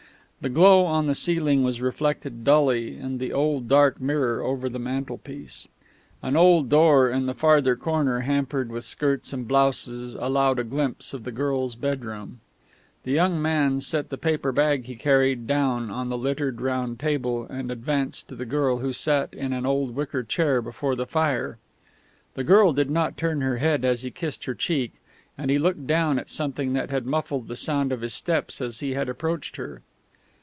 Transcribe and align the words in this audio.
The 0.43 0.49
glow 0.49 0.85
on 0.85 1.05
the 1.05 1.13
ceiling 1.13 1.61
was 1.61 1.83
reflected 1.83 2.43
dully 2.43 2.97
in 2.97 3.19
the 3.19 3.31
old 3.31 3.67
dark 3.67 4.01
mirror 4.01 4.41
over 4.41 4.69
the 4.69 4.79
mantelpiece. 4.79 5.67
An 6.23 6.35
open 6.35 6.67
door 6.67 7.11
in 7.11 7.27
the 7.27 7.35
farther 7.35 7.75
corner, 7.75 8.21
hampered 8.21 8.71
with 8.71 8.83
skirts 8.83 9.33
and 9.33 9.47
blouses, 9.47 10.15
allowed 10.15 10.57
a 10.57 10.63
glimpse 10.63 11.13
of 11.13 11.25
the 11.25 11.31
girl's 11.31 11.75
bedroom. 11.75 12.39
The 13.03 13.11
young 13.11 13.39
man 13.39 13.81
set 13.81 14.09
the 14.09 14.17
paper 14.17 14.51
bag 14.51 14.85
he 14.85 14.95
carried 14.95 15.45
down 15.45 15.91
on 15.91 16.09
the 16.09 16.17
littered 16.17 16.59
round 16.59 16.99
table 16.99 17.43
and 17.47 17.69
advanced 17.71 18.27
to 18.29 18.35
the 18.35 18.43
girl 18.47 18.79
who 18.79 18.93
sat 18.93 19.31
in 19.35 19.53
an 19.53 19.67
old 19.67 19.95
wicker 19.95 20.23
chair 20.23 20.59
before 20.59 20.95
the 20.95 21.05
fire. 21.05 21.59
The 22.33 22.43
girl 22.43 22.73
did 22.73 22.89
not 22.89 23.15
turn 23.15 23.41
her 23.41 23.57
head 23.57 23.85
as 23.85 24.01
he 24.01 24.09
kissed 24.09 24.45
her 24.45 24.55
cheek, 24.55 24.93
and 25.37 25.51
he 25.51 25.59
looked 25.59 25.85
down 25.85 26.17
at 26.17 26.29
something 26.29 26.73
that 26.73 26.89
had 26.89 27.05
muffled 27.05 27.47
the 27.47 27.55
sound 27.55 27.91
of 27.91 28.01
his 28.01 28.15
steps 28.15 28.59
as 28.59 28.79
he 28.79 28.95
had 28.95 29.07
approached 29.07 29.57
her. 29.57 29.83